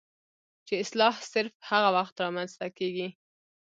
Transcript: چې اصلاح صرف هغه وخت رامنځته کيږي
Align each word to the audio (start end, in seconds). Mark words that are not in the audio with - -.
چې 0.67 0.73
اصلاح 0.83 1.15
صرف 1.31 1.53
هغه 1.69 1.89
وخت 1.97 2.15
رامنځته 2.23 2.67
کيږي 2.77 3.07